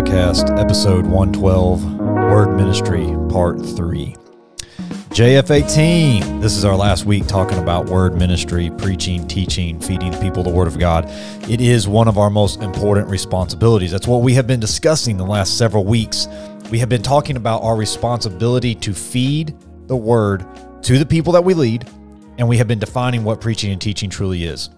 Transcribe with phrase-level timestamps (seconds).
[0.00, 4.16] Podcast, episode 112, Word Ministry, part 3.
[5.10, 10.48] JF18, this is our last week talking about word ministry, preaching, teaching, feeding people the
[10.48, 11.04] Word of God.
[11.50, 13.90] It is one of our most important responsibilities.
[13.90, 16.28] That's what we have been discussing the last several weeks.
[16.70, 19.54] We have been talking about our responsibility to feed
[19.86, 20.46] the Word
[20.84, 21.86] to the people that we lead,
[22.38, 24.70] and we have been defining what preaching and teaching truly is.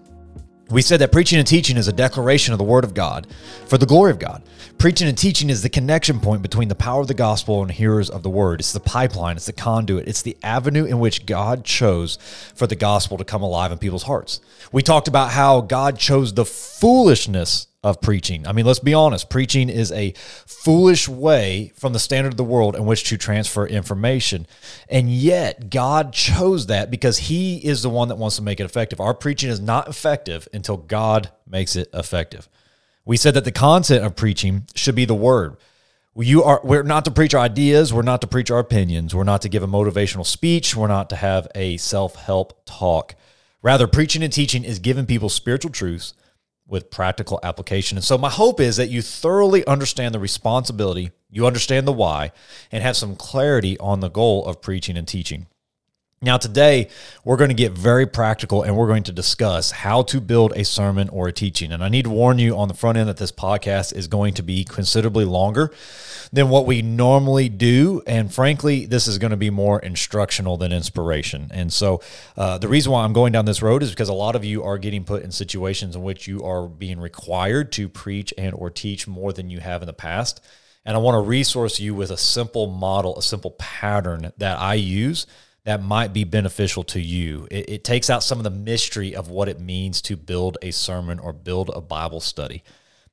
[0.73, 3.27] We said that preaching and teaching is a declaration of the Word of God
[3.67, 4.41] for the glory of God.
[4.79, 8.09] Preaching and teaching is the connection point between the power of the gospel and hearers
[8.09, 8.59] of the Word.
[8.59, 12.17] It's the pipeline, it's the conduit, it's the avenue in which God chose
[12.55, 14.41] for the gospel to come alive in people's hearts.
[14.71, 18.47] We talked about how God chose the foolishness of preaching.
[18.47, 22.43] I mean, let's be honest, preaching is a foolish way from the standard of the
[22.43, 24.47] world in which to transfer information.
[24.87, 28.65] And yet, God chose that because He is the one that wants to make it
[28.65, 29.01] effective.
[29.01, 32.47] Our preaching is not effective until God makes it effective.
[33.05, 35.57] We said that the content of preaching should be the word.
[36.15, 39.23] You are we're not to preach our ideas, we're not to preach our opinions, we're
[39.23, 43.15] not to give a motivational speech, we're not to have a self-help talk.
[43.63, 46.13] Rather, preaching and teaching is giving people spiritual truths
[46.67, 47.97] with practical application.
[47.97, 52.31] And so, my hope is that you thoroughly understand the responsibility, you understand the why,
[52.71, 55.47] and have some clarity on the goal of preaching and teaching.
[56.23, 56.87] Now, today,
[57.25, 60.63] we're going to get very practical and we're going to discuss how to build a
[60.63, 61.73] sermon or a teaching.
[61.73, 64.33] And I need to warn you on the front end that this podcast is going
[64.35, 65.73] to be considerably longer
[66.31, 68.01] than what we normally do.
[68.07, 71.49] And frankly, this is going to be more instructional than inspiration.
[71.51, 72.01] And so,
[72.37, 74.63] uh, the reason why I'm going down this road is because a lot of you
[74.63, 78.69] are getting put in situations in which you are being required to preach and or
[78.69, 80.39] teach more than you have in the past.
[80.85, 84.75] And I want to resource you with a simple model, a simple pattern that I
[84.75, 85.27] use
[85.65, 87.47] that might be beneficial to you.
[87.49, 90.71] It, it, takes out some of the mystery of what it means to build a
[90.71, 92.63] sermon or build a Bible study.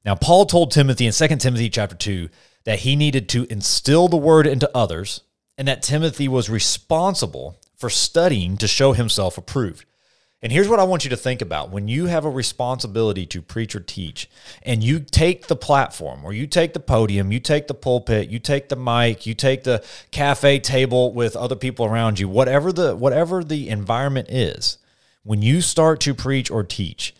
[0.05, 2.28] Now, Paul told Timothy in 2 Timothy chapter 2
[2.65, 5.22] that he needed to instill the word into others
[5.56, 9.84] and that Timothy was responsible for studying to show himself approved.
[10.43, 13.43] And here's what I want you to think about when you have a responsibility to
[13.43, 14.28] preach or teach,
[14.62, 18.39] and you take the platform or you take the podium, you take the pulpit, you
[18.39, 22.97] take the mic, you take the cafe table with other people around you, whatever the
[22.97, 24.79] whatever the environment is,
[25.25, 27.15] when you start to preach or teach,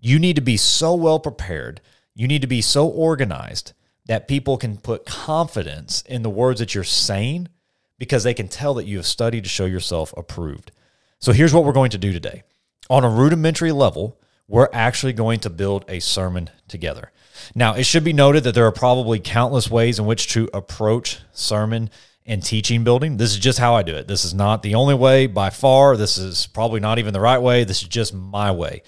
[0.00, 1.80] you need to be so well prepared,
[2.16, 3.74] you need to be so organized
[4.06, 7.48] that people can put confidence in the words that you're saying
[7.96, 10.72] because they can tell that you have studied to show yourself approved.
[11.20, 12.42] So here's what we're going to do today
[12.88, 17.10] on a rudimentary level, we're actually going to build a sermon together.
[17.54, 21.18] Now, it should be noted that there are probably countless ways in which to approach
[21.32, 21.90] sermon
[22.24, 23.16] and teaching building.
[23.16, 24.08] This is just how I do it.
[24.08, 25.96] This is not the only way by far.
[25.96, 27.64] This is probably not even the right way.
[27.64, 28.82] This is just my way.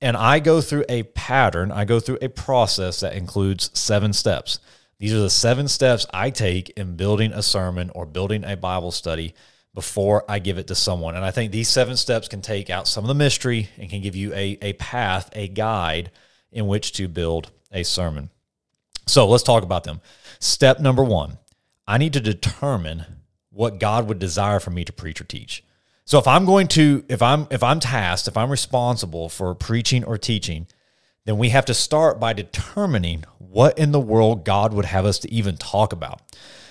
[0.00, 4.60] And I go through a pattern, I go through a process that includes seven steps.
[4.98, 8.90] These are the seven steps I take in building a sermon or building a Bible
[8.90, 9.34] study
[9.78, 11.14] before I give it to someone.
[11.14, 14.02] And I think these seven steps can take out some of the mystery and can
[14.02, 16.10] give you a, a path, a guide
[16.50, 18.30] in which to build a sermon.
[19.06, 20.00] So let's talk about them.
[20.40, 21.38] Step number one
[21.86, 23.04] I need to determine
[23.50, 25.62] what God would desire for me to preach or teach.
[26.04, 30.02] So if I'm going to, if I'm if I'm tasked, if I'm responsible for preaching
[30.02, 30.66] or teaching,
[31.24, 35.20] then we have to start by determining what in the world God would have us
[35.20, 36.20] to even talk about.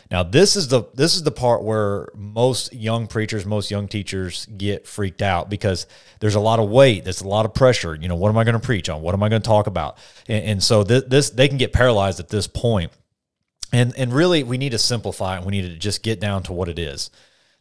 [0.09, 4.45] Now this is the this is the part where most young preachers, most young teachers
[4.57, 5.85] get freaked out because
[6.19, 7.95] there's a lot of weight, there's a lot of pressure.
[7.95, 9.01] You know, what am I going to preach on?
[9.01, 9.97] What am I going to talk about?
[10.28, 12.91] And, and so th- this they can get paralyzed at this point.
[13.73, 15.46] And and really we need to simplify it.
[15.46, 17.09] We need to just get down to what it is.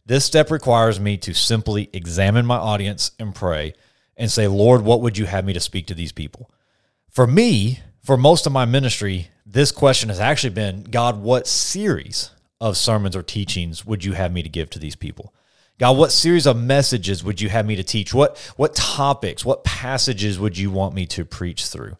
[0.05, 3.73] This step requires me to simply examine my audience and pray
[4.15, 6.49] and say, Lord, what would you have me to speak to these people?
[7.09, 12.31] For me, for most of my ministry, this question has actually been God, what series
[12.59, 15.33] of sermons or teachings would you have me to give to these people?
[15.79, 18.13] God, what series of messages would you have me to teach?
[18.13, 21.97] What what topics, what passages would you want me to preach through?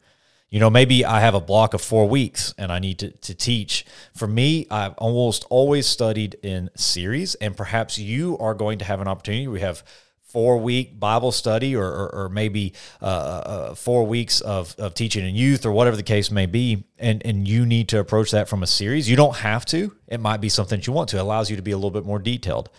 [0.50, 3.36] You know, maybe I have a block of four weeks and I need to, to
[3.36, 3.86] teach.
[4.14, 9.02] For me, I've almost always studied in series, and perhaps you are going to have
[9.02, 9.48] an opportunity.
[9.48, 9.84] We have
[10.28, 15.26] four week Bible study or, or, or maybe uh, uh, four weeks of, of teaching
[15.26, 16.84] in youth or whatever the case may be.
[17.00, 19.10] And, and you need to approach that from a series.
[19.10, 21.18] You don't have to, it might be something that you want to.
[21.18, 22.70] It allows you to be a little bit more detailed.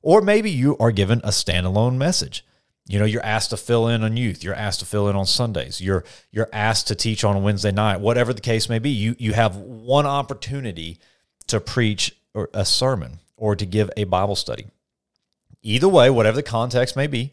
[0.00, 2.44] Or maybe you are given a standalone message.
[2.86, 4.44] You know, you're asked to fill in on youth.
[4.44, 5.80] You're asked to fill in on Sundays.
[5.80, 8.00] You're you're asked to teach on Wednesday night.
[8.00, 10.98] Whatever the case may be, you you have one opportunity
[11.46, 12.14] to preach
[12.52, 14.66] a sermon or to give a Bible study.
[15.64, 17.32] Either way, whatever the context may be,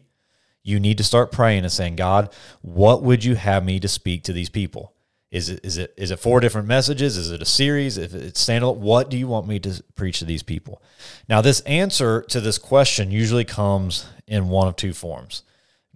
[0.62, 2.32] you need to start praying and saying, God,
[2.62, 4.94] what would you have me to speak to these people?
[5.30, 7.16] Is it is it is it four different messages?
[7.16, 7.96] Is it a series?
[7.96, 10.82] If it's standalone, what do you want me to preach to these people?
[11.28, 15.42] Now, this answer to this question usually comes in one of two forms.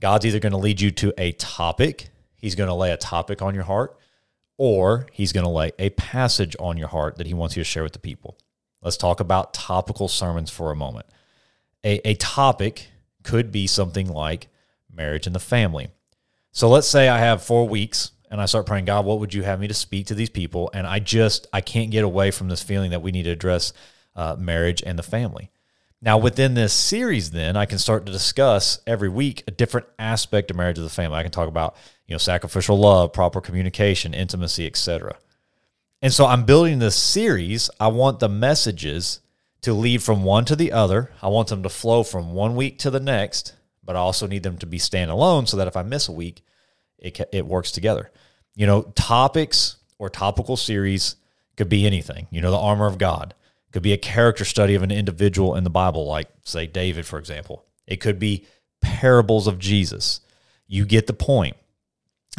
[0.01, 3.43] God's either going to lead you to a topic, He's going to lay a topic
[3.43, 3.99] on your heart,
[4.57, 7.69] or He's going to lay a passage on your heart that He wants you to
[7.69, 8.39] share with the people.
[8.83, 11.07] Let's talk about topical sermons for a moment.
[11.87, 12.89] A, a topic
[13.23, 14.49] could be something like
[14.93, 15.89] marriage and the family.
[16.53, 19.43] So let's say I have four weeks and I start praying, God, what would you
[19.45, 20.71] have me to speak to these people?
[20.75, 23.73] And I just, I can't get away from this feeling that we need to address
[24.17, 25.51] uh, marriage and the family.
[26.03, 30.51] Now, within this series, then I can start to discuss every week a different aspect
[30.51, 31.19] of marriage of the family.
[31.19, 35.17] I can talk about, you know, sacrificial love, proper communication, intimacy, etc.
[36.03, 37.71] And so I'm building this series.
[37.81, 39.21] I want the messages
[39.67, 41.11] to lead from one to the other.
[41.21, 44.45] I want them to flow from one week to the next, but I also need
[44.45, 46.45] them to be standalone so that if I miss a week,
[46.99, 48.13] it, it works together.
[48.55, 51.17] You know, topics or topical series
[51.57, 52.29] could be anything.
[52.31, 53.35] You know, the armor of God
[53.73, 57.19] could be a character study of an individual in the Bible, like, say, David, for
[57.19, 57.65] example.
[57.89, 58.47] It could be
[58.81, 60.21] parables of Jesus.
[60.69, 61.57] You get the point.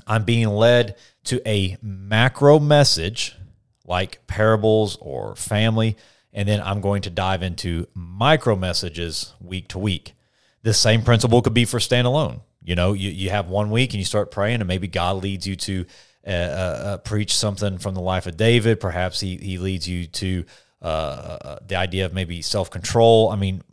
[0.07, 0.95] I'm being led
[1.25, 3.35] to a macro message
[3.83, 5.97] like parables or family,
[6.37, 10.13] and then I'm going to dive into micro messages week to week.
[10.61, 12.41] The same principle could be for standalone.
[12.63, 15.47] You know, you, you have one week and you start praying, and maybe God leads
[15.47, 15.85] you to
[16.27, 18.79] uh, uh, uh preach something from the life of David.
[18.79, 20.45] Perhaps he, he leads you to
[20.79, 23.29] uh, uh the idea of maybe self control.
[23.29, 23.63] I mean,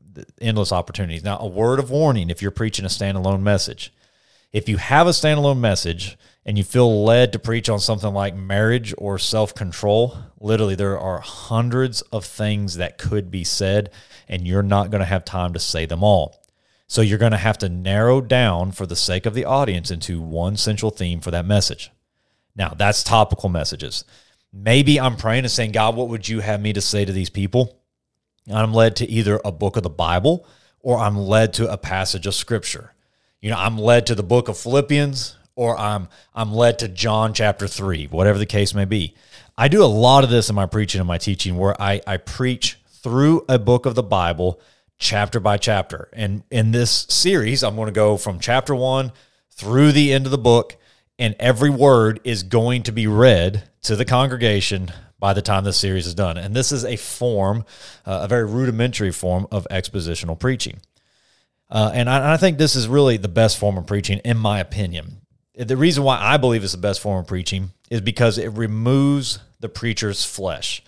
[0.41, 1.23] endless opportunities.
[1.23, 3.93] Now, a word of warning if you're preaching a standalone message.
[4.55, 8.37] If you have a standalone message and you feel led to preach on something like
[8.37, 13.91] marriage or self control, literally, there are hundreds of things that could be said,
[14.29, 16.45] and you're not going to have time to say them all.
[16.87, 20.21] So you're going to have to narrow down for the sake of the audience into
[20.21, 21.91] one central theme for that message.
[22.55, 24.05] Now, that's topical messages.
[24.53, 27.31] Maybe I'm praying and saying, God, what would you have me to say to these
[27.31, 27.81] people?
[28.53, 30.47] I'm led to either a book of the Bible
[30.81, 32.93] or I'm led to a passage of scripture.
[33.41, 37.35] You know, I'm led to the book of Philippians or I'm I'm led to John
[37.35, 39.15] chapter 3, whatever the case may be.
[39.57, 42.17] I do a lot of this in my preaching and my teaching where I, I
[42.17, 44.61] preach through a book of the Bible
[44.99, 46.09] chapter by chapter.
[46.13, 49.13] And in this series, I'm going to go from chapter one
[49.51, 50.77] through the end of the book,
[51.19, 54.91] and every word is going to be read to the congregation
[55.21, 56.37] by the time this series is done.
[56.37, 57.65] And this is a form,
[58.05, 60.81] uh, a very rudimentary form of expositional preaching.
[61.71, 64.59] Uh, and I, I think this is really the best form of preaching, in my
[64.59, 65.24] opinion.
[65.57, 69.39] The reason why I believe it's the best form of preaching is because it removes
[69.61, 70.83] the preacher's flesh.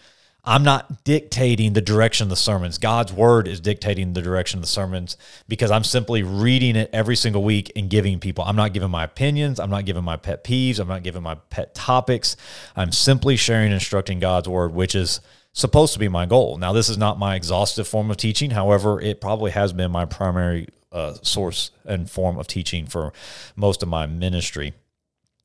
[0.45, 2.79] I'm not dictating the direction of the sermons.
[2.79, 5.17] God's word is dictating the direction of the sermons
[5.49, 8.45] because I'm simply reading it every single week and giving people.
[8.45, 9.61] I'm not giving my opinions.
[9.61, 10.81] I'm not giving my pet peeves.
[10.81, 12.37] I'm not giving my pet topics.
[12.75, 15.21] I'm simply sharing and instructing God's word, which is
[15.53, 16.59] supposed to be my goal.
[16.59, 18.51] Now, this is not my exhaustive form of teaching.
[18.51, 23.13] However, it probably has been my primary uh, source and form of teaching for
[23.55, 24.75] most of my ministry.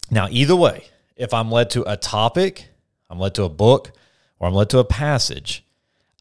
[0.09, 0.85] Now, either way,
[1.15, 2.67] if I'm led to a topic,
[3.09, 3.91] I'm led to a book,
[4.39, 5.63] or I'm led to a passage,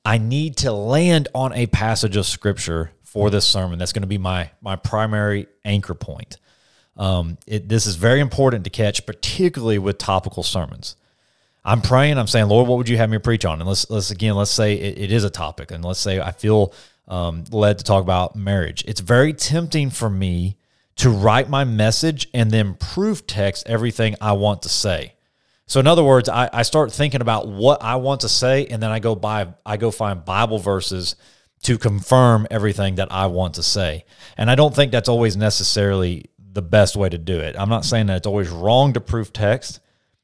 [0.04, 3.78] I need to land on a passage of scripture for this sermon.
[3.78, 6.36] That's going to be my my primary anchor point.
[6.96, 10.96] Um, it, this is very important to catch, particularly with topical sermons.
[11.64, 12.18] I'm praying.
[12.18, 13.60] I'm saying, Lord, what would you have me preach on?
[13.60, 16.32] And let's let's again, let's say it, it is a topic, and let's say I
[16.32, 16.72] feel
[17.10, 18.84] um, led to talk about marriage.
[18.86, 20.56] It's very tempting for me
[20.96, 25.14] to write my message and then proof text everything I want to say.
[25.66, 28.82] So in other words, I, I start thinking about what I want to say, and
[28.82, 31.16] then I go buy I go find Bible verses
[31.62, 34.04] to confirm everything that I want to say.
[34.36, 37.54] And I don't think that's always necessarily the best way to do it.
[37.58, 39.80] I'm not saying that it's always wrong to proof text.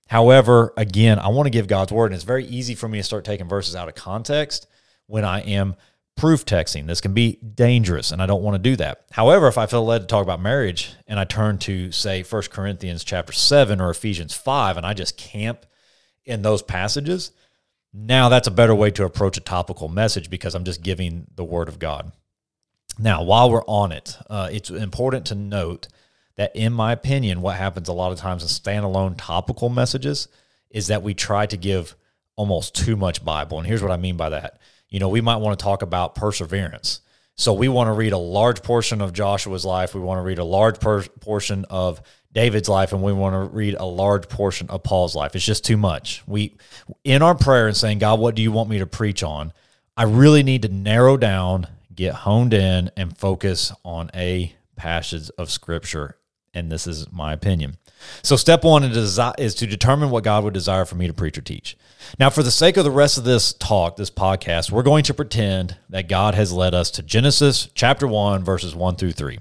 [0.08, 3.04] However, again, I want to give God's word, and it's very easy for me to
[3.04, 4.66] start taking verses out of context
[5.06, 5.76] when I am
[6.16, 6.86] proof texting.
[6.86, 9.04] This can be dangerous, and I don't want to do that.
[9.12, 12.42] However, if I feel led to talk about marriage and I turn to, say, 1
[12.50, 15.66] Corinthians chapter 7 or Ephesians 5, and I just camp
[16.24, 17.32] in those passages,
[17.92, 21.44] now that's a better way to approach a topical message because I'm just giving the
[21.44, 22.12] word of God.
[22.98, 25.88] Now, while we're on it, uh, it's important to note
[26.36, 30.28] that, in my opinion, what happens a lot of times in standalone topical messages
[30.70, 31.94] is that we try to give
[32.36, 33.58] almost too much Bible.
[33.58, 34.58] And here's what I mean by that
[34.88, 37.00] you know, we might want to talk about perseverance.
[37.36, 39.94] So we want to read a large portion of Joshua's life.
[39.94, 42.00] We want to read a large per- portion of
[42.32, 45.34] David's life, and we want to read a large portion of Paul's life.
[45.36, 46.22] It's just too much.
[46.26, 46.56] We,
[47.04, 49.52] in our prayer and saying, God, what do you want me to preach on?
[49.96, 55.50] I really need to narrow down, get honed in, and focus on a passage of
[55.50, 56.16] Scripture
[56.56, 57.76] and this is my opinion.
[58.22, 61.42] So, step one is to determine what God would desire for me to preach or
[61.42, 61.76] teach.
[62.18, 65.14] Now, for the sake of the rest of this talk, this podcast, we're going to
[65.14, 69.38] pretend that God has led us to Genesis chapter 1, verses 1 through 3.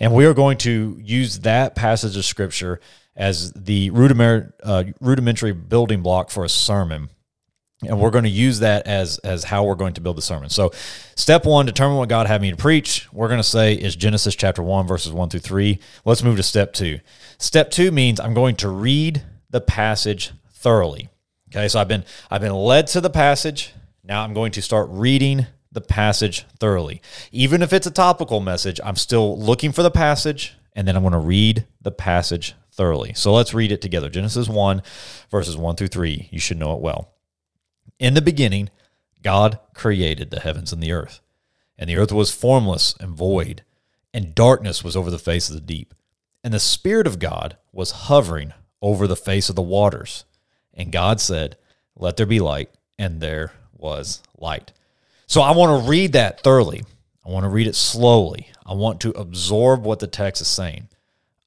[0.00, 2.80] And we are going to use that passage of scripture
[3.16, 7.10] as the rudimentary, uh, rudimentary building block for a sermon
[7.86, 10.50] and we're going to use that as as how we're going to build the sermon.
[10.50, 10.72] So,
[11.16, 13.08] step one, determine what God had me to preach.
[13.12, 15.78] We're going to say is Genesis chapter one, verses one through three.
[16.04, 17.00] Let's move to step two.
[17.38, 21.08] Step two means I'm going to read the passage thoroughly.
[21.50, 23.72] Okay, so I've been I've been led to the passage.
[24.02, 27.02] Now I'm going to start reading the passage thoroughly.
[27.32, 31.02] Even if it's a topical message, I'm still looking for the passage, and then I'm
[31.02, 33.12] going to read the passage thoroughly.
[33.14, 34.08] So let's read it together.
[34.08, 34.82] Genesis 1,
[35.30, 36.28] verses 1 through 3.
[36.30, 37.13] You should know it well.
[38.04, 38.68] In the beginning,
[39.22, 41.22] God created the heavens and the earth.
[41.78, 43.64] And the earth was formless and void,
[44.12, 45.94] and darkness was over the face of the deep.
[46.44, 50.26] And the Spirit of God was hovering over the face of the waters.
[50.74, 51.56] And God said,
[51.96, 52.68] Let there be light.
[52.98, 54.74] And there was light.
[55.26, 56.84] So I want to read that thoroughly.
[57.24, 58.50] I want to read it slowly.
[58.66, 60.88] I want to absorb what the text is saying.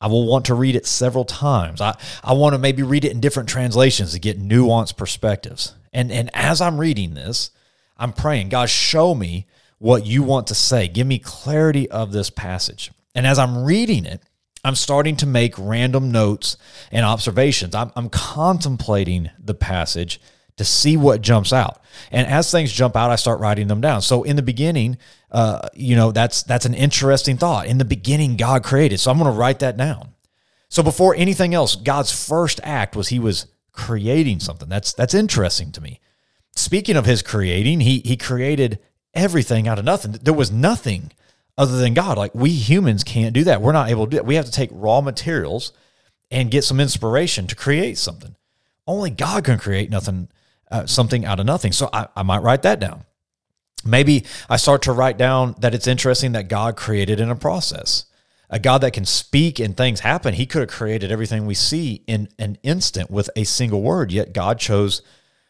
[0.01, 1.81] I will want to read it several times.
[1.81, 5.75] I, I want to maybe read it in different translations to get nuanced perspectives.
[5.97, 7.49] And and as I'm reading this,
[7.97, 9.47] I'm praying, God, show me
[9.79, 10.87] what you want to say.
[10.87, 12.91] Give me clarity of this passage.
[13.15, 14.21] And as I'm reading it,
[14.63, 16.55] I'm starting to make random notes
[16.91, 17.73] and observations.
[17.73, 20.21] I'm, I'm contemplating the passage
[20.57, 21.81] to see what jumps out.
[22.11, 24.03] And as things jump out, I start writing them down.
[24.03, 24.99] So in the beginning,
[25.31, 27.65] uh, you know, that's that's an interesting thought.
[27.65, 28.99] In the beginning, God created.
[28.99, 30.09] So I'm going to write that down.
[30.69, 33.47] So before anything else, God's first act was He was
[33.77, 34.67] creating something.
[34.67, 36.01] That's that's interesting to me.
[36.55, 38.79] Speaking of his creating, he he created
[39.13, 40.13] everything out of nothing.
[40.13, 41.11] There was nothing
[41.57, 42.17] other than God.
[42.17, 43.61] Like we humans can't do that.
[43.61, 44.25] We're not able to do that.
[44.25, 45.71] We have to take raw materials
[46.31, 48.35] and get some inspiration to create something.
[48.85, 50.27] Only God can create nothing,
[50.71, 51.71] uh, something out of nothing.
[51.71, 53.03] So I, I might write that down.
[53.85, 58.05] Maybe I start to write down that it's interesting that God created in a process
[58.49, 60.33] a God that can speak and things happen.
[60.33, 64.33] He could have created everything we see in an instant with a single word, yet
[64.33, 65.01] God chose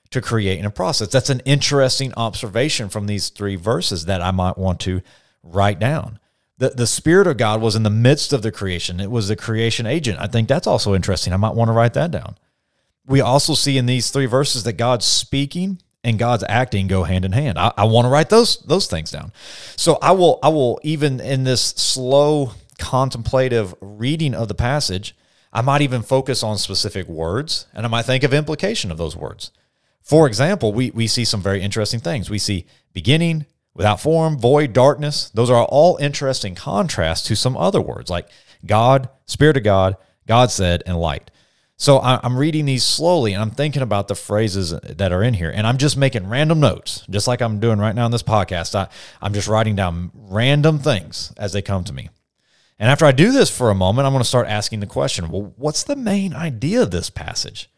[0.10, 1.10] to create in a process.
[1.10, 5.02] That's an interesting observation from these three verses that I might want to
[5.44, 6.20] write down.
[6.58, 9.36] The, the Spirit of God was in the midst of the creation, it was the
[9.36, 10.20] creation agent.
[10.20, 11.34] I think that's also interesting.
[11.34, 12.38] I might want to write that down.
[13.06, 17.26] We also see in these three verses that God's speaking and God's acting go hand
[17.26, 17.60] in hand.
[17.60, 19.32] I, I want to write those those things down.
[19.76, 25.16] So I will I will even in this slow contemplative reading of the passage,
[25.52, 29.16] I might even focus on specific words and I might think of implication of those
[29.16, 29.52] words.
[30.02, 32.30] For example, we, we see some very interesting things.
[32.30, 35.30] We see beginning, without form, void, darkness.
[35.30, 38.28] Those are all interesting contrasts to some other words like
[38.66, 41.30] God, Spirit of God, God said, and light.
[41.80, 45.52] So I'm reading these slowly and I'm thinking about the phrases that are in here.
[45.54, 48.74] And I'm just making random notes, just like I'm doing right now in this podcast.
[48.74, 48.88] I,
[49.22, 52.10] I'm just writing down random things as they come to me.
[52.80, 55.30] And after I do this for a moment, I'm going to start asking the question,
[55.30, 57.70] well, what's the main idea of this passage?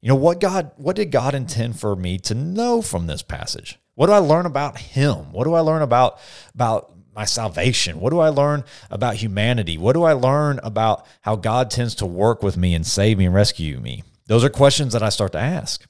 [0.00, 3.78] You know, what God what did God intend for me to know from this passage?
[3.94, 5.32] What do I learn about him?
[5.32, 6.18] What do I learn about
[6.54, 8.00] about my salvation?
[8.00, 9.78] What do I learn about humanity?
[9.78, 13.26] What do I learn about how God tends to work with me and save me
[13.26, 14.02] and rescue me?
[14.26, 15.86] Those are questions that I start to ask.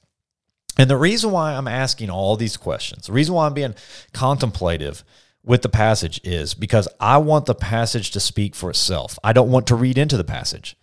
[0.77, 3.75] And the reason why I'm asking all these questions, the reason why I'm being
[4.11, 5.03] contemplative
[5.43, 9.19] with the passage is because I want the passage to speak for itself.
[9.23, 10.77] I don't want to read into the passage.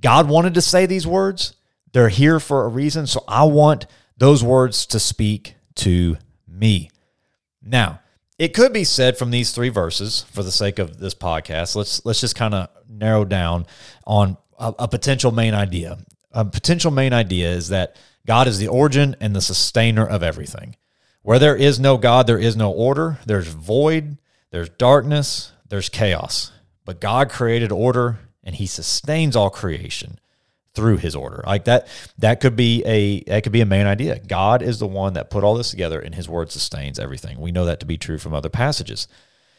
[0.00, 1.54] God wanted to say these words,
[1.92, 3.06] they're here for a reason.
[3.06, 3.86] So I want
[4.16, 6.90] those words to speak to me.
[7.62, 8.00] Now,
[8.38, 11.74] it could be said from these three verses for the sake of this podcast.
[11.74, 13.66] Let's let's just kind of narrow down
[14.06, 15.98] on a, a potential main idea.
[16.32, 17.96] A potential main idea is that
[18.26, 20.76] God is the origin and the sustainer of everything.
[21.26, 23.18] Where there is no God, there is no order.
[23.26, 24.18] There's void,
[24.52, 26.52] there's darkness, there's chaos.
[26.84, 30.20] But God created order and he sustains all creation
[30.72, 31.42] through his order.
[31.44, 34.20] Like that that could be a that could be a main idea.
[34.20, 37.40] God is the one that put all this together and his word sustains everything.
[37.40, 39.08] We know that to be true from other passages.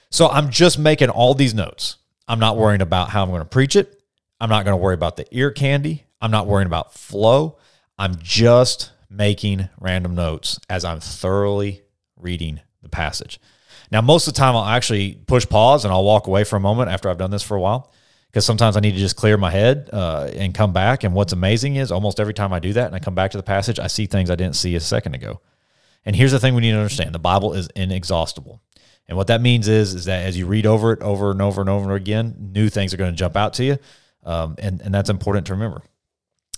[0.10, 1.98] So I'm just making all these notes.
[2.30, 4.02] I'm not worrying about how I'm going to preach it.
[4.40, 6.06] I'm not going to worry about the ear candy.
[6.22, 7.58] I'm not worrying about flow.
[8.00, 11.84] I'm just making random notes as I'm thoroughly
[12.16, 13.40] reading the passage.
[13.92, 16.60] Now, most of the time, I'll actually push pause and I'll walk away for a
[16.60, 17.92] moment after I've done this for a while
[18.28, 21.04] because sometimes I need to just clear my head uh, and come back.
[21.04, 23.38] And what's amazing is almost every time I do that and I come back to
[23.38, 25.42] the passage, I see things I didn't see a second ago.
[26.06, 28.62] And here's the thing we need to understand the Bible is inexhaustible.
[29.08, 31.62] And what that means is, is that as you read over it over and over
[31.62, 33.78] and over and again, new things are going to jump out to you.
[34.24, 35.82] Um, and, and that's important to remember.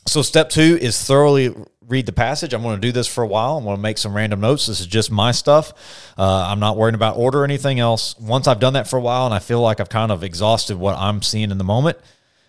[0.09, 1.53] So, step two is thoroughly
[1.87, 2.53] read the passage.
[2.53, 3.57] I'm going to do this for a while.
[3.57, 4.65] I'm going to make some random notes.
[4.65, 5.71] This is just my stuff.
[6.17, 8.17] Uh, I'm not worrying about order or anything else.
[8.17, 10.77] Once I've done that for a while and I feel like I've kind of exhausted
[10.77, 11.99] what I'm seeing in the moment,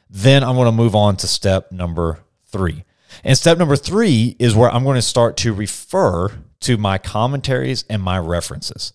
[0.09, 2.85] then I'm going to move on to step number three.
[3.25, 7.85] And step number three is where I'm going to start to refer to my commentaries
[7.91, 8.95] and my references.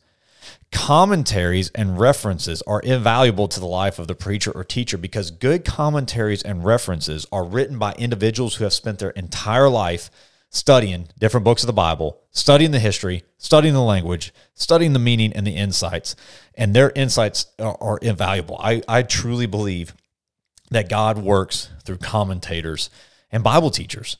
[0.72, 5.64] Commentaries and references are invaluable to the life of the preacher or teacher because good
[5.66, 10.10] commentaries and references are written by individuals who have spent their entire life
[10.50, 15.34] studying different books of the Bible, studying the history, studying the language, studying the meaning
[15.34, 16.16] and the insights.
[16.56, 18.58] And their insights are, are invaluable.
[18.60, 19.94] I, I truly believe
[20.72, 22.90] that God works through commentators
[23.32, 24.18] and Bible teachers.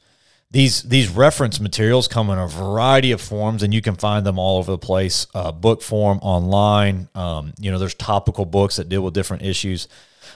[0.52, 4.40] These these reference materials come in a variety of forms, and you can find them
[4.40, 5.28] all over the place.
[5.34, 7.10] Uh, book form, online.
[7.16, 9.88] Um, you know, there's topical books that deal with different issues.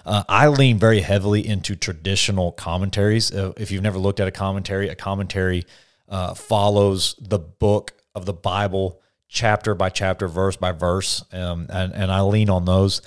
[0.05, 3.31] Uh, I lean very heavily into traditional commentaries.
[3.31, 5.65] Uh, if you've never looked at a commentary, a commentary
[6.07, 11.93] uh, follows the book of the Bible chapter by chapter, verse by verse, um, and
[11.93, 13.01] and I lean on those.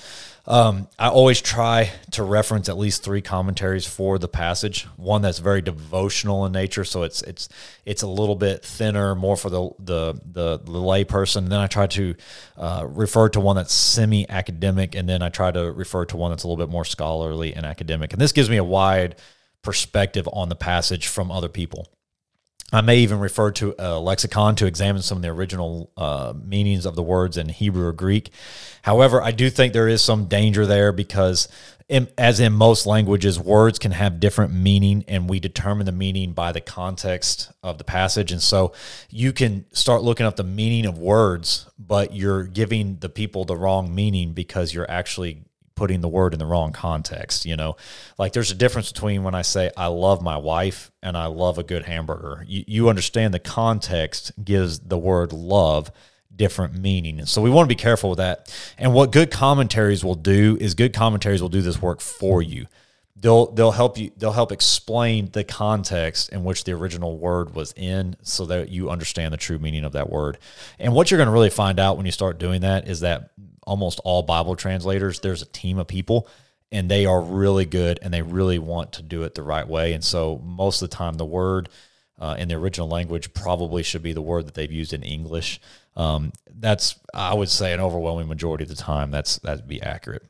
[0.44, 4.84] Um, I always try to reference at least three commentaries for the passage.
[4.96, 7.48] One that's very devotional in nature, so it's it's
[7.84, 11.48] it's a little bit thinner, more for the the the, the lay person.
[11.48, 12.14] Then I try to
[12.56, 16.30] uh, refer to one that's semi academic, and then I try to refer to one
[16.30, 18.12] that's a little bit more scholarly and academic.
[18.12, 19.16] And this gives me a wide
[19.62, 21.88] perspective on the passage from other people.
[22.72, 26.86] I may even refer to a lexicon to examine some of the original uh, meanings
[26.86, 28.30] of the words in Hebrew or Greek.
[28.80, 31.48] However, I do think there is some danger there because,
[31.88, 36.32] in, as in most languages, words can have different meaning, and we determine the meaning
[36.32, 38.32] by the context of the passage.
[38.32, 38.72] And so
[39.10, 43.56] you can start looking up the meaning of words, but you're giving the people the
[43.56, 45.44] wrong meaning because you're actually
[45.82, 47.44] putting the word in the wrong context.
[47.44, 47.74] You know,
[48.16, 51.58] like there's a difference between when I say I love my wife and I love
[51.58, 52.44] a good hamburger.
[52.46, 55.90] You, you understand the context gives the word love
[56.36, 57.26] different meaning.
[57.26, 58.54] So we want to be careful with that.
[58.78, 62.66] And what good commentaries will do is good commentaries will do this work for you.
[63.16, 67.72] They'll they'll help you they'll help explain the context in which the original word was
[67.76, 70.38] in so that you understand the true meaning of that word.
[70.78, 73.32] And what you're going to really find out when you start doing that is that
[73.62, 76.28] almost all Bible translators, there's a team of people
[76.72, 79.92] and they are really good and they really want to do it the right way.
[79.92, 81.68] And so most of the time, the word
[82.18, 85.60] uh, in the original language probably should be the word that they've used in English.
[85.96, 90.24] Um, that's, I would say, an overwhelming majority of the time, that's that'd be accurate.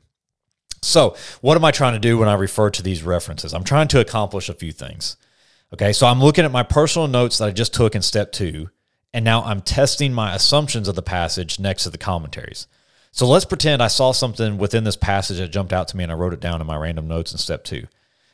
[0.81, 3.53] So, what am I trying to do when I refer to these references?
[3.53, 5.15] I'm trying to accomplish a few things.
[5.73, 8.69] Okay, so I'm looking at my personal notes that I just took in step two,
[9.13, 12.67] and now I'm testing my assumptions of the passage next to the commentaries.
[13.13, 16.11] So let's pretend I saw something within this passage that jumped out to me and
[16.11, 17.85] I wrote it down in my random notes in step two.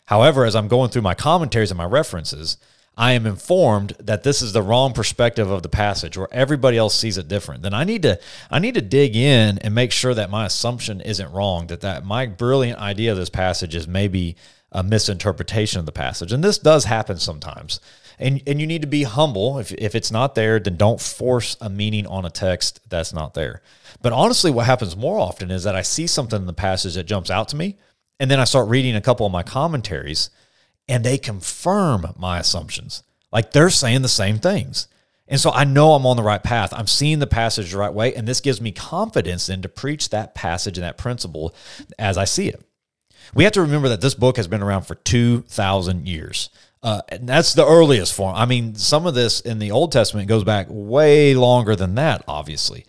[0.06, 2.56] However, as I'm going through my commentaries and my references,
[2.96, 6.96] I am informed that this is the wrong perspective of the passage or everybody else
[6.96, 7.62] sees it different.
[7.62, 11.02] Then I need to I need to dig in and make sure that my assumption
[11.02, 14.38] isn't wrong, that that my brilliant idea of this passage is maybe
[14.72, 16.32] a misinterpretation of the passage.
[16.32, 17.82] And this does happen sometimes.
[18.18, 19.60] And and you need to be humble.
[19.60, 23.34] If if it's not there, then don't force a meaning on a text that's not
[23.34, 23.62] there.
[24.02, 27.04] But honestly, what happens more often is that I see something in the passage that
[27.04, 27.78] jumps out to me,
[28.20, 30.30] and then I start reading a couple of my commentaries,
[30.88, 33.04] and they confirm my assumptions.
[33.32, 34.88] Like they're saying the same things.
[35.28, 36.74] And so I know I'm on the right path.
[36.74, 40.10] I'm seeing the passage the right way, and this gives me confidence then to preach
[40.10, 41.54] that passage and that principle
[42.00, 42.64] as I see it.
[43.36, 46.50] We have to remember that this book has been around for 2,000 years.
[46.82, 48.36] Uh, and that's the earliest form.
[48.36, 52.24] I mean, some of this in the Old Testament goes back way longer than that,
[52.28, 52.86] obviously.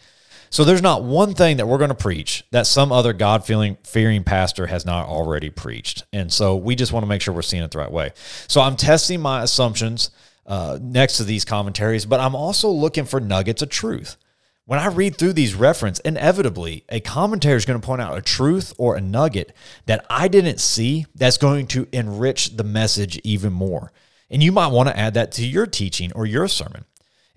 [0.51, 4.25] So there's not one thing that we're going to preach that some other God fearing
[4.25, 6.05] pastor has not already preached.
[6.13, 8.11] And so we just want to make sure we're seeing it the right way.
[8.49, 10.11] So I'm testing my assumptions
[10.47, 14.17] uh, next to these commentaries, but I'm also looking for nuggets of truth.
[14.65, 18.23] When I read through these reference, inevitably a commentary is going to point out a
[18.23, 19.53] truth or a nugget
[19.87, 23.93] that I didn't see that's going to enrich the message even more.
[24.29, 26.85] And you might want to add that to your teaching or your sermon.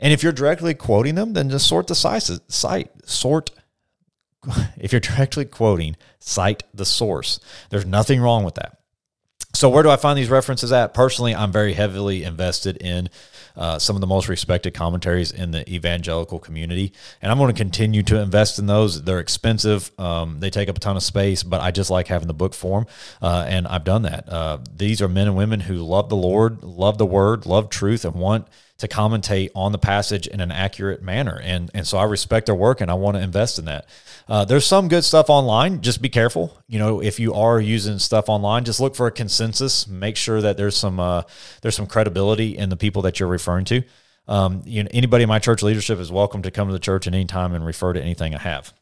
[0.04, 3.50] And if you're directly quoting them, then just sort the sizes, cite, sort.
[4.78, 7.40] If you're directly quoting, cite the source.
[7.70, 8.80] There's nothing wrong with that.
[9.56, 10.94] So, where do I find these references at?
[10.94, 13.10] Personally, I'm very heavily invested in
[13.56, 17.58] uh, some of the most respected commentaries in the evangelical community, and I'm going to
[17.58, 19.04] continue to invest in those.
[19.04, 22.28] They're expensive, um, they take up a ton of space, but I just like having
[22.28, 22.88] the book form,
[23.22, 24.28] uh, and I've done that.
[24.28, 28.06] Uh, these are men and women who love the Lord, love the Word, love truth,
[28.06, 28.48] and want
[28.84, 31.40] to commentate on the passage in an accurate manner.
[31.42, 33.88] And, and so I respect their work and I want to invest in that.
[34.28, 35.82] Uh, there's some good stuff online.
[35.82, 36.58] Just be careful.
[36.68, 39.88] You know, if you are using stuff online, just look for a consensus.
[39.88, 41.24] Make sure that there's some uh,
[41.62, 43.84] there's some credibility in the people that you're referring to.
[44.28, 47.08] Um, you know, anybody in my church leadership is welcome to come to the church
[47.08, 48.74] at any time and refer to anything I have.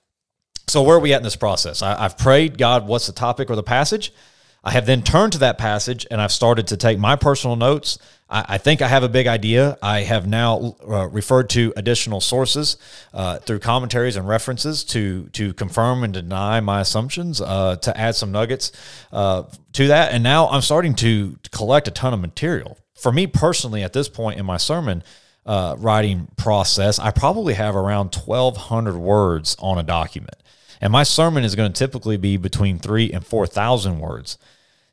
[0.68, 1.82] So where are we at in this process?
[1.82, 4.14] I, I've prayed, God, what's the topic or the passage?
[4.64, 7.98] I have then turned to that passage and I've started to take my personal notes.
[8.30, 9.78] I, I think I have a big idea.
[9.82, 12.78] I have now uh, referred to additional sources
[13.14, 18.16] uh, through commentaries and references to to confirm and deny my assumptions, uh, to add
[18.16, 18.72] some nuggets
[19.12, 19.44] uh,
[19.74, 20.12] to that.
[20.12, 22.78] And now I'm starting to collect a ton of material.
[22.96, 25.04] For me personally, at this point in my sermon,
[25.44, 30.36] uh, writing process, I probably have around 1,200 words on a document.
[30.82, 34.38] And my sermon is going to typically be between three and 4,000 words.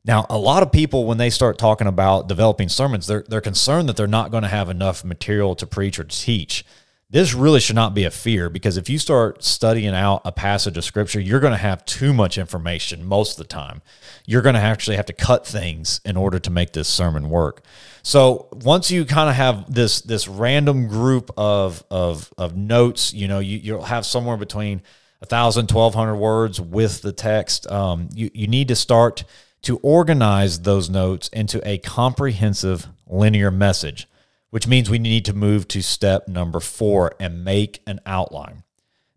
[0.05, 3.89] Now, a lot of people, when they start talking about developing sermons, they're, they're concerned
[3.89, 6.65] that they're not going to have enough material to preach or teach.
[7.11, 10.77] This really should not be a fear because if you start studying out a passage
[10.77, 13.81] of scripture, you're going to have too much information most of the time.
[14.27, 17.65] You're going to actually have to cut things in order to make this sermon work.
[18.03, 23.27] So once you kind of have this this random group of of, of notes, you
[23.27, 24.83] know, you, you'll have somewhere between
[25.21, 27.71] 1,000, 1,200 words with the text.
[27.71, 29.25] Um, you, you need to start
[29.63, 34.09] to organize those notes into a comprehensive linear message,
[34.51, 38.63] which means we need to move to step number four and make an outline.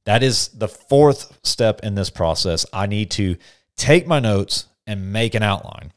[0.06, 2.66] That is the fourth step in this process.
[2.74, 3.38] I need to
[3.78, 5.94] take my notes and make an outline.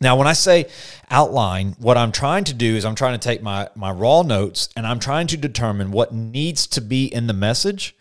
[0.00, 0.66] Now, when I say
[1.10, 4.70] outline, what I'm trying to do is I'm trying to take my, my raw notes
[4.74, 7.94] and I'm trying to determine what needs to be in the message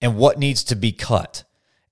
[0.00, 1.44] and what needs to be cut.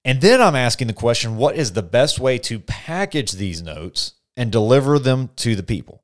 [0.05, 4.15] And then I'm asking the question what is the best way to package these notes
[4.37, 6.03] and deliver them to the people?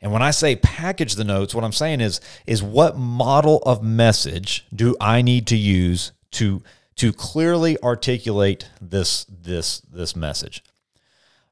[0.00, 3.82] And when I say package the notes, what I'm saying is is what model of
[3.82, 6.62] message do I need to use to
[6.96, 10.62] to clearly articulate this this this message?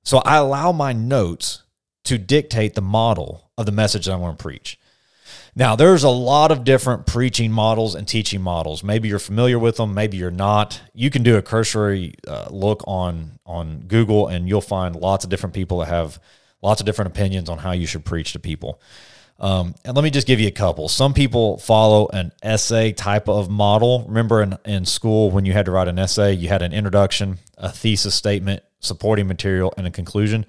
[0.02, 1.64] So I allow my notes
[2.04, 4.78] to dictate the model of the message that I want to preach.
[5.58, 8.84] Now, there's a lot of different preaching models and teaching models.
[8.84, 10.80] Maybe you're familiar with them, maybe you're not.
[10.94, 15.30] You can do a cursory uh, look on on Google, and you'll find lots of
[15.30, 16.20] different people that have
[16.62, 18.80] lots of different opinions on how you should preach to people.
[19.40, 20.88] Um, and let me just give you a couple.
[20.88, 24.04] Some people follow an essay type of model.
[24.06, 27.38] Remember in, in school when you had to write an essay, you had an introduction,
[27.56, 30.46] a thesis statement, supporting material, and a conclusion.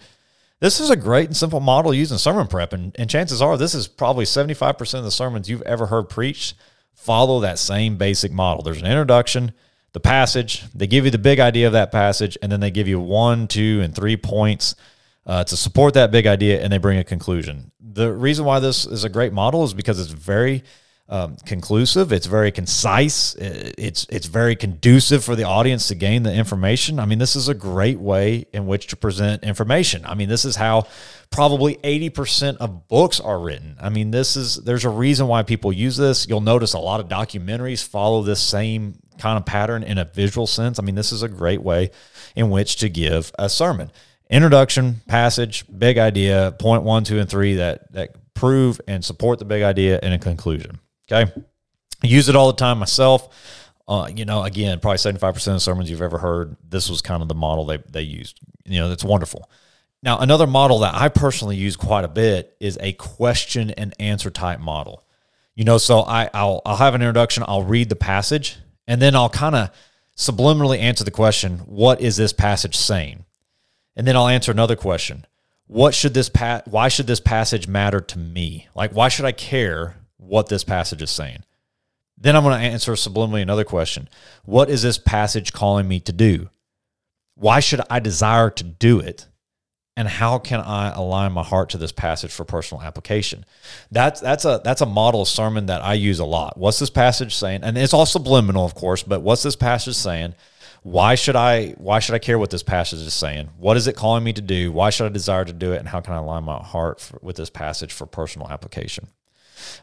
[0.59, 3.57] This is a great and simple model used in sermon prep, and, and chances are
[3.57, 6.55] this is probably 75% of the sermons you've ever heard preached
[6.93, 8.61] follow that same basic model.
[8.61, 9.53] There's an introduction,
[9.93, 12.89] the passage, they give you the big idea of that passage, and then they give
[12.89, 14.75] you one, two, and three points
[15.25, 17.71] uh, to support that big idea, and they bring a conclusion.
[17.79, 20.63] The reason why this is a great model is because it's very
[21.09, 22.13] um, conclusive.
[22.13, 23.35] It's very concise.
[23.35, 26.99] It's it's very conducive for the audience to gain the information.
[26.99, 30.05] I mean, this is a great way in which to present information.
[30.05, 30.85] I mean, this is how
[31.31, 33.75] probably eighty percent of books are written.
[33.81, 36.27] I mean, this is there's a reason why people use this.
[36.27, 40.45] You'll notice a lot of documentaries follow this same kind of pattern in a visual
[40.47, 40.79] sense.
[40.79, 41.89] I mean, this is a great way
[42.35, 43.91] in which to give a sermon.
[44.29, 49.45] Introduction, passage, big idea, point one, two, and three that that prove and support the
[49.45, 50.79] big idea, and a conclusion.
[51.11, 51.31] Okay.
[52.03, 53.27] I use it all the time myself.
[53.87, 57.27] Uh, you know, again, probably 75% of sermons you've ever heard, this was kind of
[57.27, 58.39] the model they, they used.
[58.65, 59.49] You know, that's wonderful.
[60.03, 64.29] Now, another model that I personally use quite a bit is a question and answer
[64.29, 65.03] type model.
[65.55, 69.15] You know, so I, I'll, I'll have an introduction, I'll read the passage, and then
[69.15, 69.71] I'll kind of
[70.15, 73.25] subliminally answer the question, what is this passage saying?
[73.95, 75.25] And then I'll answer another question.
[75.67, 78.67] What should this pa- why should this passage matter to me?
[78.73, 81.43] Like why should I care what this passage is saying.
[82.17, 84.09] Then I'm going to answer subliminally another question
[84.43, 86.49] What is this passage calling me to do?
[87.35, 89.25] Why should I desire to do it?
[89.95, 93.45] And how can I align my heart to this passage for personal application?
[93.91, 96.57] That's that's a that's a model sermon that I use a lot.
[96.57, 97.63] What's this passage saying?
[97.63, 100.35] And it's all subliminal, of course, but what's this passage saying?
[100.83, 103.49] Why should I why should I care what this passage is saying?
[103.57, 104.71] What is it calling me to do?
[104.71, 105.79] Why should I desire to do it?
[105.79, 109.09] And how can I align my heart for, with this passage for personal application?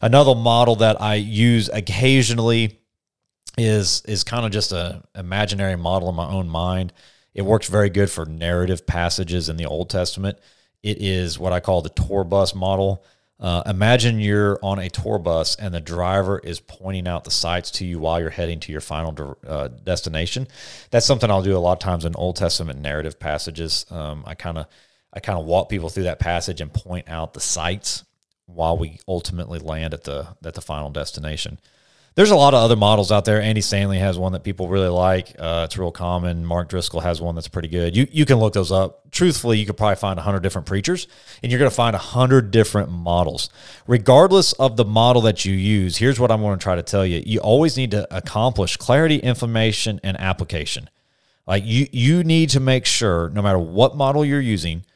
[0.01, 2.81] Another model that I use occasionally
[3.59, 6.93] is is kind of just a imaginary model in my own mind.
[7.35, 10.39] It works very good for narrative passages in the Old Testament.
[10.83, 13.05] It is what I call the tour bus model.
[13.39, 17.71] Uh, imagine you're on a tour bus and the driver is pointing out the sights
[17.71, 20.49] to you while you're heading to your final uh, destination.
[20.91, 23.85] That's something I'll do a lot of times in Old Testament narrative passages.
[23.91, 24.67] Um, I kind of
[25.13, 28.05] I kind of walk people through that passage and point out the sights
[28.47, 31.59] while we ultimately land at the at the final destination.
[32.17, 33.43] There's a lot of other models out there.
[33.43, 35.37] Andy Stanley has one that people really like.
[35.39, 36.47] Uh, it's real common.
[36.47, 37.95] Mark Driscoll has one that's pretty good.
[37.95, 39.11] You you can look those up.
[39.11, 41.09] Truthfully, you could probably find hundred different preachers,
[41.43, 43.51] and you're going to find hundred different models.
[43.87, 47.05] Regardless of the model that you use, here's what I'm going to try to tell
[47.05, 50.89] you: you always need to accomplish clarity, information, and application.
[51.47, 54.87] Like you you need to make sure, no matter what model you're using,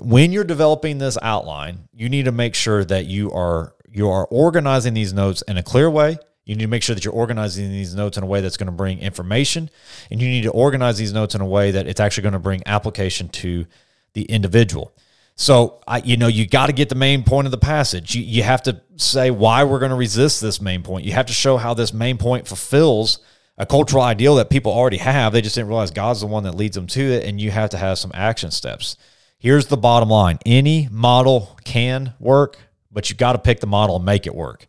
[0.00, 4.26] when you're developing this outline, you need to make sure that you are you are
[4.26, 7.70] organizing these notes in a clear way you need to make sure that you're organizing
[7.70, 9.68] these notes in a way that's going to bring information,
[10.10, 12.38] and you need to organize these notes in a way that it's actually going to
[12.38, 13.66] bring application to
[14.14, 14.94] the individual.
[15.36, 18.14] So, I, you know, you got to get the main point of the passage.
[18.14, 21.04] You, you have to say why we're going to resist this main point.
[21.04, 23.18] You have to show how this main point fulfills
[23.58, 25.34] a cultural ideal that people already have.
[25.34, 27.70] They just didn't realize God's the one that leads them to it, and you have
[27.70, 28.96] to have some action steps.
[29.38, 32.58] Here's the bottom line any model can work,
[32.90, 34.66] but you've got to pick the model and make it work.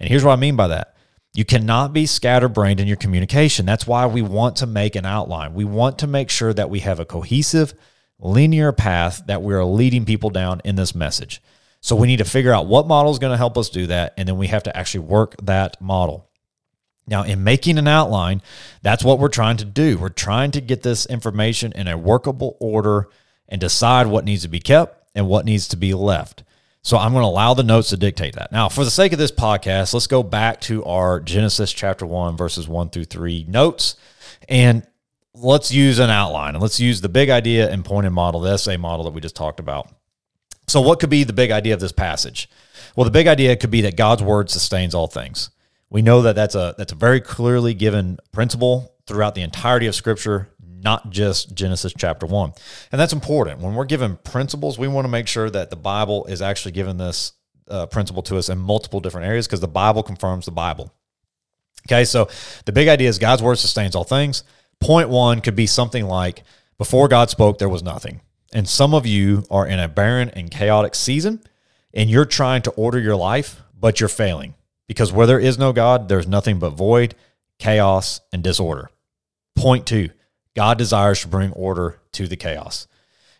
[0.00, 0.96] And here's what I mean by that
[1.34, 3.66] you cannot be scatterbrained in your communication.
[3.66, 5.52] That's why we want to make an outline.
[5.52, 7.74] We want to make sure that we have a cohesive,
[8.18, 11.42] linear path that we're leading people down in this message.
[11.82, 14.14] So we need to figure out what model is going to help us do that.
[14.16, 16.26] And then we have to actually work that model.
[17.06, 18.40] Now, in making an outline,
[18.80, 19.98] that's what we're trying to do.
[19.98, 23.08] We're trying to get this information in a workable order
[23.48, 26.42] and decide what needs to be kept and what needs to be left.
[26.82, 28.52] So I'm going to allow the notes to dictate that.
[28.52, 32.36] Now, for the sake of this podcast, let's go back to our Genesis chapter 1,
[32.36, 33.96] verses 1 through 3 notes.
[34.48, 34.86] And
[35.34, 38.52] let's use an outline and let's use the big idea and point and model, the
[38.52, 39.90] essay model that we just talked about.
[40.68, 42.48] So, what could be the big idea of this passage?
[42.94, 45.50] Well, the big idea could be that God's word sustains all things.
[45.90, 49.94] We know that that's a that's a very clearly given principle throughout the entirety of
[49.94, 50.48] Scripture
[50.86, 52.52] not just Genesis chapter 1.
[52.92, 53.60] And that's important.
[53.60, 56.96] When we're given principles, we want to make sure that the Bible is actually giving
[56.96, 57.32] this
[57.68, 60.94] uh, principle to us in multiple different areas because the Bible confirms the Bible.
[61.88, 62.28] Okay, so
[62.66, 64.44] the big idea is God's word sustains all things.
[64.78, 66.44] Point one could be something like
[66.78, 68.20] before God spoke, there was nothing.
[68.54, 71.42] And some of you are in a barren and chaotic season
[71.92, 74.54] and you're trying to order your life, but you're failing
[74.86, 77.16] because where there is no God, there's nothing but void,
[77.58, 78.88] chaos, and disorder.
[79.56, 80.10] Point two,
[80.56, 82.88] God desires to bring order to the chaos.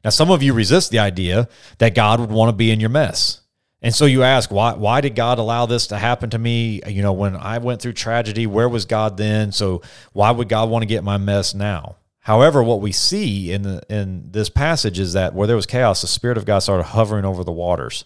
[0.04, 1.48] Now, some of you resist the idea
[1.78, 3.40] that God would want to be in your mess.
[3.82, 6.80] And so you ask, why, why did God allow this to happen to me?
[6.86, 9.50] You know, when I went through tragedy, where was God then?
[9.50, 11.96] So why would God want to get my mess now?
[12.20, 16.00] However, what we see in the, in this passage is that where there was chaos,
[16.00, 18.04] the Spirit of God started hovering over the waters.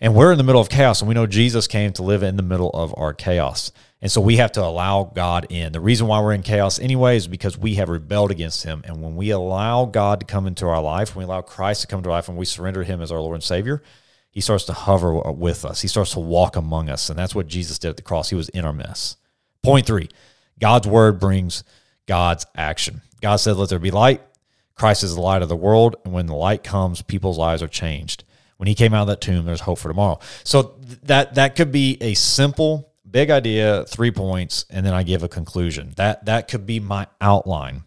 [0.00, 2.36] And we're in the middle of chaos, and we know Jesus came to live in
[2.36, 3.70] the middle of our chaos.
[4.00, 5.72] And so we have to allow God in.
[5.72, 8.82] The reason why we're in chaos anyway is because we have rebelled against Him.
[8.86, 11.86] And when we allow God to come into our life, when we allow Christ to
[11.86, 13.82] come to our life, and we surrender Him as our Lord and Savior,
[14.30, 15.82] He starts to hover with us.
[15.82, 17.10] He starts to walk among us.
[17.10, 18.30] And that's what Jesus did at the cross.
[18.30, 19.18] He was in our mess.
[19.62, 20.08] Point three
[20.58, 21.62] God's word brings
[22.06, 23.02] God's action.
[23.20, 24.22] God said, Let there be light.
[24.74, 25.96] Christ is the light of the world.
[26.06, 28.24] And when the light comes, people's lives are changed.
[28.60, 30.18] When he came out of that tomb, there's hope for tomorrow.
[30.44, 35.22] So that that could be a simple big idea, three points, and then I give
[35.22, 35.94] a conclusion.
[35.96, 37.84] That that could be my outline.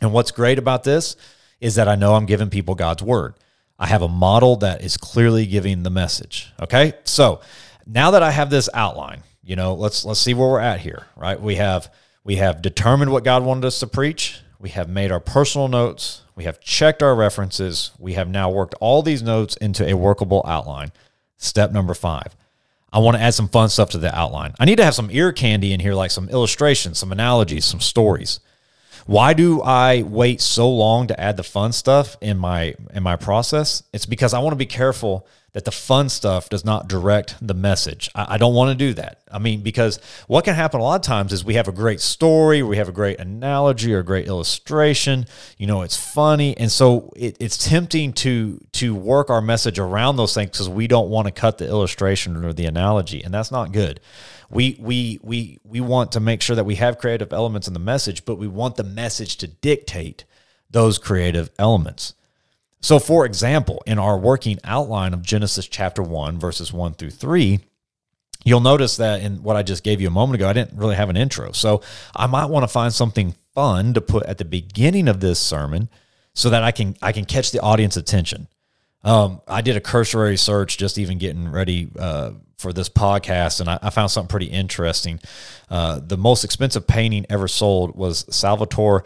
[0.00, 1.16] And what's great about this
[1.60, 3.34] is that I know I'm giving people God's word.
[3.78, 6.50] I have a model that is clearly giving the message.
[6.58, 6.94] Okay?
[7.04, 7.42] So,
[7.84, 11.08] now that I have this outline, you know, let's let's see where we're at here,
[11.14, 11.38] right?
[11.38, 11.92] We have
[12.24, 14.40] we have determined what God wanted us to preach.
[14.58, 16.22] We have made our personal notes.
[16.40, 17.90] We have checked our references.
[17.98, 20.90] We have now worked all these notes into a workable outline.
[21.36, 22.34] Step number 5.
[22.90, 24.54] I want to add some fun stuff to the outline.
[24.58, 27.80] I need to have some ear candy in here, like some illustrations, some analogies, some
[27.80, 28.40] stories.
[29.10, 33.16] Why do I wait so long to add the fun stuff in my in my
[33.16, 33.82] process?
[33.92, 37.52] It's because I want to be careful that the fun stuff does not direct the
[37.52, 38.08] message.
[38.14, 39.22] I, I don't want to do that.
[39.28, 42.00] I mean, because what can happen a lot of times is we have a great
[42.00, 45.26] story, we have a great analogy or a great illustration.
[45.58, 50.18] You know, it's funny, and so it, it's tempting to to work our message around
[50.18, 53.50] those things because we don't want to cut the illustration or the analogy, and that's
[53.50, 53.98] not good.
[54.50, 57.80] We we we we want to make sure that we have creative elements in the
[57.80, 60.24] message, but we want the message to dictate
[60.70, 62.14] those creative elements.
[62.80, 67.60] So, for example, in our working outline of Genesis chapter 1, verses 1 through 3,
[68.44, 70.96] you'll notice that in what I just gave you a moment ago, I didn't really
[70.96, 71.52] have an intro.
[71.52, 71.82] So,
[72.16, 75.88] I might want to find something fun to put at the beginning of this sermon
[76.34, 78.48] so that I can I can catch the audience attention.
[79.02, 83.68] Um, I did a cursory search just even getting ready uh, for this podcast, and
[83.68, 85.20] I, I, found something pretty interesting.
[85.70, 89.02] Uh, the most expensive painting ever sold was Salvator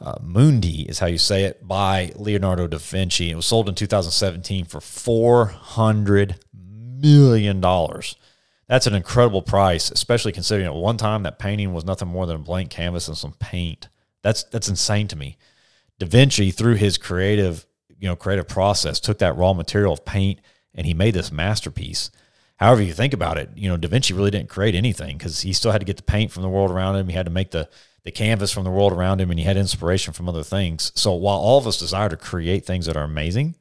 [0.00, 3.30] uh, Mundi is how you say it by Leonardo da Vinci.
[3.30, 7.60] It was sold in 2017 for $400 million.
[7.60, 12.36] That's an incredible price, especially considering at one time that painting was nothing more than
[12.36, 13.88] a blank canvas and some paint.
[14.22, 15.38] That's that's insane to me.
[16.00, 17.64] Da Vinci, through his creative,
[17.98, 20.40] you know, creative process, took that raw material of paint
[20.74, 22.10] and he made this masterpiece.
[22.56, 25.52] However, you think about it, you know, Da Vinci really didn't create anything because he
[25.52, 27.08] still had to get the paint from the world around him.
[27.08, 27.68] He had to make the
[28.06, 30.92] the canvas from the world around him, and he had inspiration from other things.
[30.94, 33.56] So while all of us desire to create things that are amazing,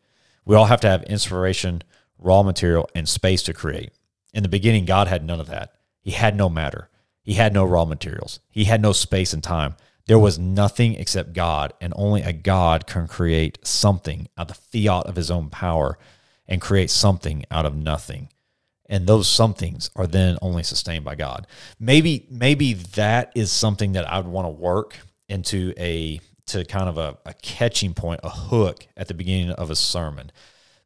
[0.45, 1.81] we all have to have inspiration,
[2.19, 3.91] raw material, and space to create.
[4.35, 5.73] In the beginning, God had none of that.
[5.99, 6.89] He had no matter.
[7.23, 8.39] He had no raw materials.
[8.51, 9.77] He had no space and time.
[10.07, 14.83] There was nothing except God, and only a God can create something out of the
[14.83, 15.97] fiat of his own power
[16.47, 18.29] and create something out of nothing.
[18.87, 21.47] And those somethings are then only sustained by God.
[21.79, 24.95] Maybe, maybe that is something that I would want to work
[25.27, 29.71] into a to kind of a, a catching point, a hook at the beginning of
[29.71, 30.31] a sermon.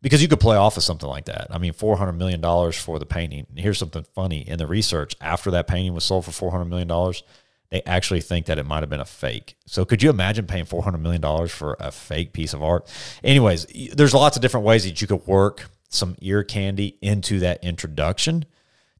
[0.01, 1.47] Because you could play off of something like that.
[1.49, 3.45] I mean, four hundred million dollars for the painting.
[3.49, 6.69] And here's something funny in the research: after that painting was sold for four hundred
[6.69, 7.23] million dollars,
[7.71, 9.55] they actually think that it might have been a fake.
[9.65, 12.87] So could you imagine paying four hundred million dollars for a fake piece of art?
[13.23, 17.63] Anyways, there's lots of different ways that you could work some ear candy into that
[17.63, 18.45] introduction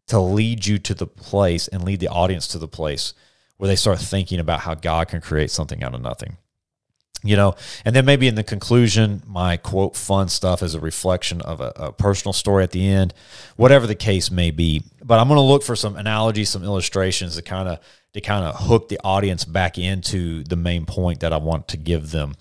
[0.07, 3.13] to lead you to the place and lead the audience to the place
[3.57, 6.37] where they start thinking about how God can create something out of nothing.
[7.21, 11.41] You know, and then maybe in the conclusion, my quote fun stuff is a reflection
[11.41, 13.13] of a, a personal story at the end,
[13.57, 14.83] whatever the case may be.
[15.03, 17.79] But I'm going to look for some analogies, some illustrations to kind of
[18.13, 21.77] to kind of hook the audience back into the main point that I want to
[21.77, 22.35] give them.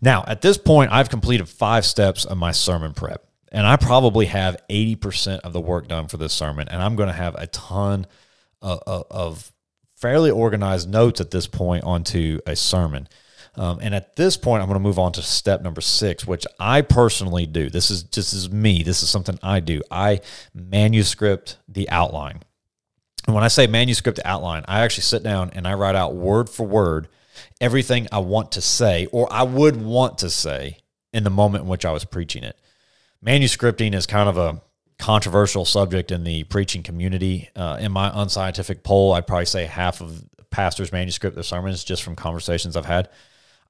[0.00, 4.26] Now, at this point, I've completed five steps of my sermon prep, and I probably
[4.26, 7.46] have 80% of the work done for this sermon, and I'm going to have a
[7.46, 8.06] ton
[8.60, 9.52] of, of, of
[9.94, 13.08] fairly organized notes at this point onto a sermon.
[13.54, 16.46] Um, and at this point, I'm going to move on to step number six, which
[16.58, 17.70] I personally do.
[17.70, 18.82] This is just is me.
[18.82, 19.82] This is something I do.
[19.90, 20.20] I
[20.54, 22.40] manuscript the outline.
[23.26, 26.48] And when I say manuscript outline, I actually sit down and I write out word
[26.48, 27.08] for word
[27.60, 30.78] everything I want to say or I would want to say
[31.12, 32.58] in the moment in which I was preaching it.
[33.24, 34.60] Manuscripting is kind of a
[34.98, 37.50] controversial subject in the preaching community.
[37.54, 42.02] Uh, in my unscientific poll, I'd probably say half of pastors manuscript their sermons just
[42.02, 43.08] from conversations I've had.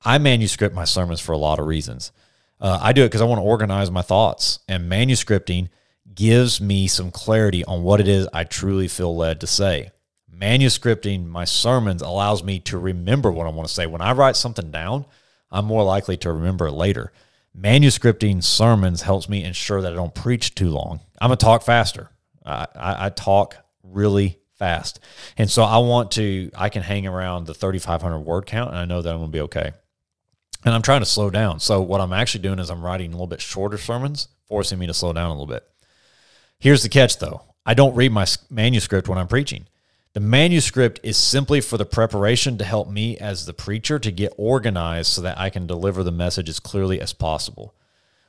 [0.04, 2.12] I manuscript my sermons for a lot of reasons.
[2.60, 5.68] Uh, I do it because I want to organize my thoughts, and manuscripting
[6.14, 9.90] gives me some clarity on what it is I truly feel led to say.
[10.34, 13.86] Manuscripting my sermons allows me to remember what I want to say.
[13.86, 15.06] When I write something down,
[15.50, 17.12] I'm more likely to remember it later.
[17.56, 21.00] Manuscripting sermons helps me ensure that I don't preach too long.
[21.20, 22.10] I'm to talk faster.
[22.44, 25.00] I, I, I talk really fast.
[25.36, 28.84] And so I want to, I can hang around the 3,500 word count and I
[28.84, 29.72] know that I'm going to be okay.
[30.64, 31.60] And I'm trying to slow down.
[31.60, 34.86] So what I'm actually doing is I'm writing a little bit shorter sermons, forcing me
[34.86, 35.64] to slow down a little bit.
[36.62, 39.66] Here's the catch though I don't read my manuscript when I'm preaching.
[40.12, 44.32] The manuscript is simply for the preparation to help me as the preacher to get
[44.36, 47.74] organized so that I can deliver the message as clearly as possible.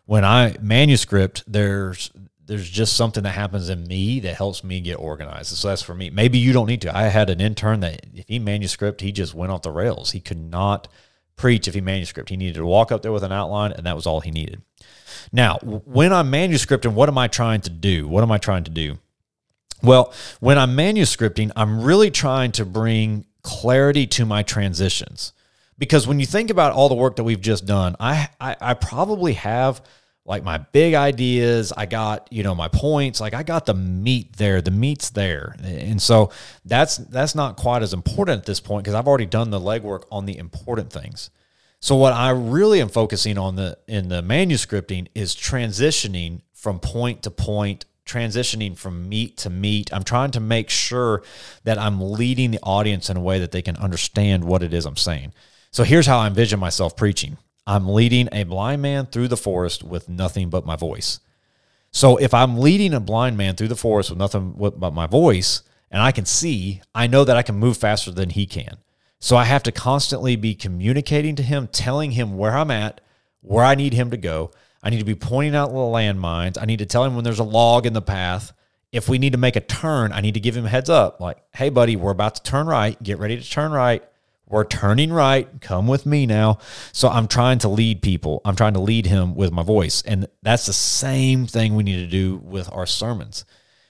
[0.06, 2.10] When I manuscript, there's
[2.44, 5.56] there's just something that happens in me that helps me get organized.
[5.56, 6.10] So that's for me.
[6.10, 6.98] Maybe you don't need to.
[6.98, 10.12] I had an intern that if he manuscript, he just went off the rails.
[10.12, 10.88] He could not
[11.36, 12.30] preach if he manuscript.
[12.30, 14.62] He needed to walk up there with an outline, and that was all he needed.
[15.32, 18.08] Now, when I'm manuscripting, what am I trying to do?
[18.08, 19.00] What am I trying to do?
[19.82, 25.34] Well, when I'm manuscripting, I'm really trying to bring clarity to my transitions.
[25.78, 28.74] Because when you think about all the work that we've just done, I, I, I
[28.74, 29.82] probably have
[30.26, 31.74] like my big ideas.
[31.76, 33.20] I got, you know, my points.
[33.20, 34.62] Like I got the meat there.
[34.62, 35.56] The meat's there.
[35.64, 36.32] And so
[36.66, 40.04] that's that's not quite as important at this point because I've already done the legwork
[40.12, 41.30] on the important things.
[41.80, 47.24] So what I really am focusing on the in the manuscripting is transitioning from point
[47.24, 49.92] to point, transitioning from meat to meat.
[49.92, 51.24] I'm trying to make sure
[51.66, 54.86] that I'm leading the audience in a way that they can understand what it is
[54.86, 55.34] I'm saying.
[55.72, 57.36] So here's how I envision myself preaching.
[57.66, 61.20] I'm leading a blind man through the forest with nothing but my voice.
[61.92, 65.62] So if I'm leading a blind man through the forest with nothing but my voice
[65.92, 68.78] and I can see, I know that I can move faster than he can.
[69.20, 73.00] So I have to constantly be communicating to him, telling him where I'm at,
[73.42, 74.52] where I need him to go.
[74.82, 76.58] I need to be pointing out the landmines.
[76.60, 78.52] I need to tell him when there's a log in the path.
[78.92, 81.22] If we need to make a turn, I need to give him a heads up
[81.22, 83.02] like, hey, buddy, we're about to turn right.
[83.02, 84.04] Get ready to turn right.
[84.48, 85.48] We're turning right.
[85.62, 86.60] Come with me now.
[86.92, 88.42] So I'm trying to lead people.
[88.46, 90.04] I'm trying to lead him with my voice.
[90.04, 93.46] And that's the same thing we need to do with our sermons.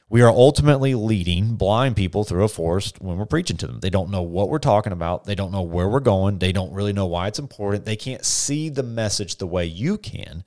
[0.09, 3.79] We are ultimately leading blind people through a forest when we're preaching to them.
[3.79, 5.23] They don't know what we're talking about.
[5.23, 6.37] They don't know where we're going.
[6.37, 7.85] They don't really know why it's important.
[7.85, 10.43] They can't see the message the way you can.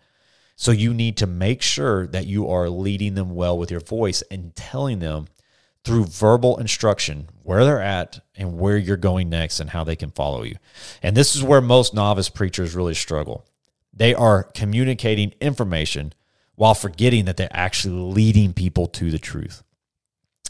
[0.55, 4.23] So you need to make sure that you are leading them well with your voice
[4.31, 5.27] and telling them
[5.87, 10.11] through verbal instruction where they're at and where you're going next and how they can
[10.11, 10.57] follow you.
[11.01, 13.47] And this is where most novice preachers really struggle.
[13.93, 16.13] They are communicating information
[16.57, 19.63] while forgetting that they're actually leading people to the truth.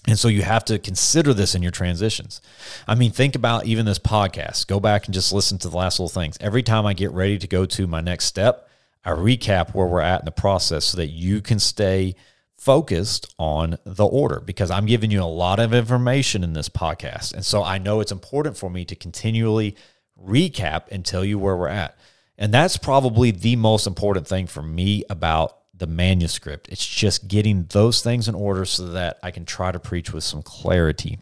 [0.09, 2.41] And so you have to consider this in your transitions.
[2.89, 4.67] I mean, think about even this podcast.
[4.69, 6.39] Go back and just listen to the last little things.
[6.41, 8.71] Every time I get ready to go to my next step,
[9.05, 12.15] I recap where we're at in the process so that you can stay
[12.67, 17.33] focused on the order because I'm giving you a lot of information in this podcast.
[17.33, 19.77] And so I know it's important for me to continually
[20.21, 21.97] recap and tell you where we're at.
[22.37, 26.69] And that's probably the most important thing for me about the manuscript.
[26.69, 30.25] It's just getting those things in order so that I can try to preach with
[30.25, 31.21] some clarity.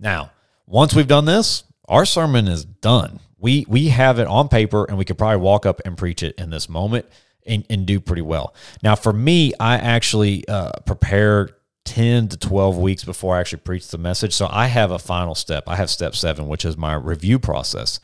[0.00, 0.32] Now,
[0.66, 3.20] once we've done this, our sermon is done.
[3.36, 6.36] We we have it on paper and we could probably walk up and preach it
[6.38, 7.04] in this moment
[7.46, 8.54] and, and do pretty well.
[8.82, 11.50] Now, for me, I actually uh, prepare
[11.84, 14.32] 10 to 12 weeks before I actually preach the message.
[14.32, 15.64] So I have a final step.
[15.66, 18.00] I have step seven, which is my review process.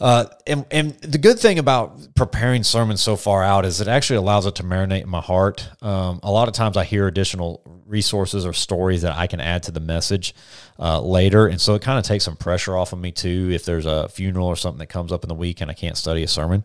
[0.00, 4.16] Uh, and, and the good thing about preparing sermons so far out is it actually
[4.16, 5.68] allows it to marinate in my heart.
[5.82, 9.62] Um, a lot of times I hear additional resources or stories that I can add
[9.64, 10.34] to the message
[10.78, 11.46] uh, later.
[11.46, 14.08] And so it kind of takes some pressure off of me too if there's a
[14.08, 16.64] funeral or something that comes up in the week and I can't study a sermon.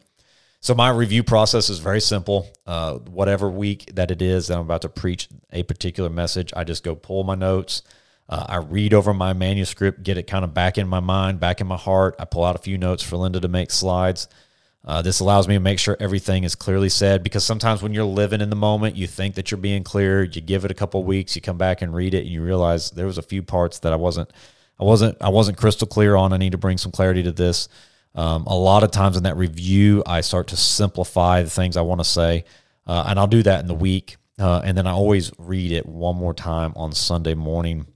[0.62, 2.48] So my review process is very simple.
[2.66, 6.66] Uh, whatever week that it is that I'm about to preach a particular message, I
[6.66, 7.82] just go pull my notes.
[8.28, 11.62] Uh, I read over my manuscript, get it kind of back in my mind, back
[11.62, 12.16] in my heart.
[12.20, 14.28] I pull out a few notes for Linda to make slides.
[14.86, 18.04] Uh, this allows me to make sure everything is clearly said because sometimes when you're
[18.04, 20.24] living in the moment, you think that you're being clear.
[20.24, 22.92] You give it a couple weeks, you come back and read it, and you realize
[22.92, 24.32] there was a few parts that I wasn't,
[24.80, 26.32] I wasn't, I wasn't crystal clear on.
[26.32, 27.68] I need to bring some clarity to this.
[28.16, 31.82] Um, a lot of times in that review, I start to simplify the things I
[31.82, 32.46] want to say,
[32.88, 34.18] uh, and I'll do that in the week.
[34.40, 37.88] Uh, and then I always read it one more time on Sunday morning,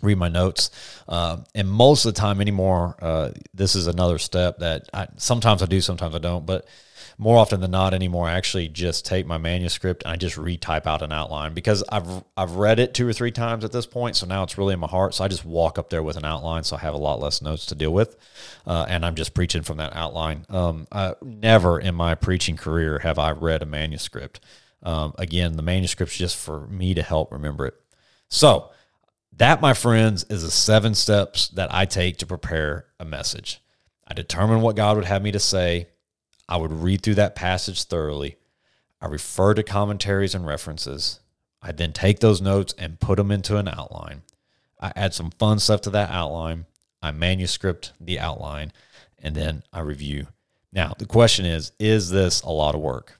[0.00, 0.70] read my notes.
[1.06, 5.62] Uh, and most of the time anymore, uh, this is another step that I, sometimes
[5.62, 6.46] I do, sometimes I don't.
[6.46, 6.66] But
[7.18, 10.86] more often than not anymore, I actually just take my manuscript and I just retype
[10.86, 14.16] out an outline because I've I've read it two or three times at this point,
[14.16, 15.14] so now it's really in my heart.
[15.14, 17.40] So I just walk up there with an outline, so I have a lot less
[17.40, 18.16] notes to deal with,
[18.66, 20.44] uh, and I'm just preaching from that outline.
[20.50, 20.86] Um,
[21.22, 24.40] never in my preaching career have I read a manuscript.
[24.82, 27.74] Um, again, the manuscript's just for me to help remember it.
[28.28, 28.70] So
[29.36, 33.60] that, my friends, is the seven steps that I take to prepare a message.
[34.06, 35.88] I determine what God would have me to say.
[36.48, 38.36] I would read through that passage thoroughly.
[39.00, 41.20] I refer to commentaries and references.
[41.62, 44.22] I then take those notes and put them into an outline.
[44.80, 46.66] I add some fun stuff to that outline.
[47.02, 48.72] I manuscript the outline
[49.18, 50.28] and then I review.
[50.72, 53.18] Now, the question is is this a lot of work?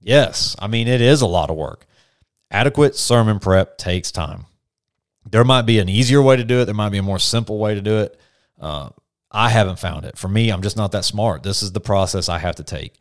[0.00, 0.54] Yes.
[0.58, 1.86] I mean, it is a lot of work.
[2.50, 4.46] Adequate sermon prep takes time.
[5.30, 7.58] There might be an easier way to do it, there might be a more simple
[7.58, 8.18] way to do it.
[8.58, 8.90] Uh,
[9.30, 10.16] I haven't found it.
[10.16, 11.42] For me, I'm just not that smart.
[11.42, 12.94] This is the process I have to take.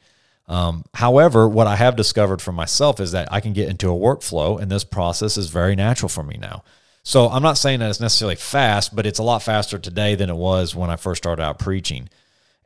[0.47, 3.97] Um, however, what I have discovered for myself is that I can get into a
[3.97, 6.63] workflow, and this process is very natural for me now.
[7.03, 10.29] So I'm not saying that it's necessarily fast, but it's a lot faster today than
[10.29, 12.09] it was when I first started out preaching.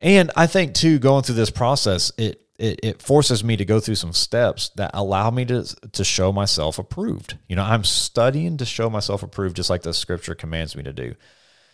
[0.01, 3.79] And I think too, going through this process, it it, it forces me to go
[3.79, 7.37] through some steps that allow me to to show myself approved.
[7.47, 10.93] You know, I'm studying to show myself approved, just like the scripture commands me to
[10.93, 11.15] do.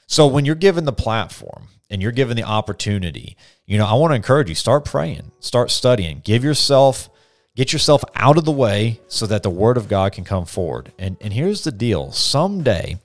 [0.08, 3.36] So when you're given the platform and you're given the opportunity,
[3.66, 7.10] you know, I want to encourage you start praying, start studying, give yourself
[7.55, 10.93] get yourself out of the way so that the word of God can come forward.
[10.97, 12.99] And and here's the deal, someday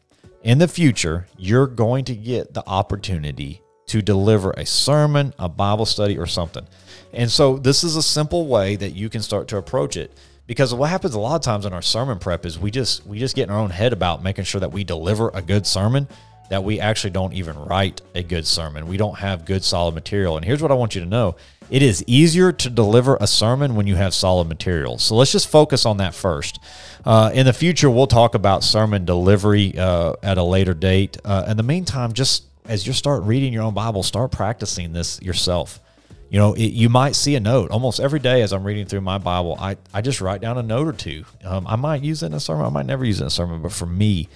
[0.45, 5.87] in the future, you're going to get the opportunity to deliver a sermon, a Bible
[5.87, 6.67] study or something.
[7.13, 10.13] And so this is a simple way that you can start to approach it
[10.47, 13.19] because what happens a lot of times in our sermon prep is we just we
[13.19, 16.07] just get in our own head about making sure that we deliver a good sermon
[16.53, 18.87] that we actually don't even write a good sermon.
[18.87, 20.37] We don't have good, solid material.
[20.37, 21.35] And here's what I want you to know
[21.71, 24.99] it is easier to deliver a sermon when you have solid material.
[24.99, 26.61] So let's just focus on that first.
[27.07, 31.17] Uh, in the future, we'll talk about sermon delivery uh, at a later date.
[31.25, 35.23] Uh, in the meantime, just as you start reading your own Bible, start practicing this
[35.23, 35.81] yourself.
[36.29, 39.01] You know, it, you might see a note almost every day as I'm reading through
[39.01, 39.57] my Bible.
[39.59, 41.25] I, I just write down a note or two.
[41.45, 43.31] Um, I might use it in a sermon, I might never use it in a
[43.31, 44.29] sermon, but for me,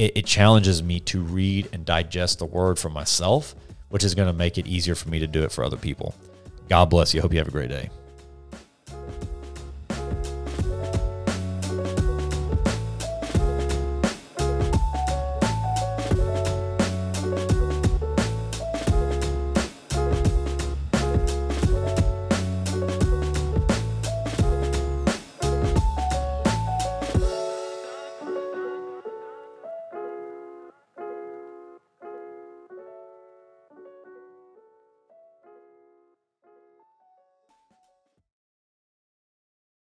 [0.00, 3.54] it, it challenges me to read and digest the word for myself,
[3.90, 6.14] which is going to make it easier for me to do it for other people.
[6.70, 7.20] God bless you.
[7.20, 7.90] Hope you have a great day.